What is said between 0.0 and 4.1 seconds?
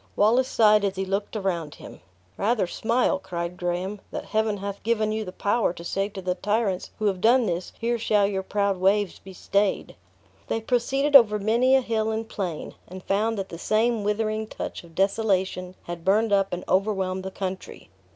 Wallace sighed as he looked around him. "Rather smile," cried Graham,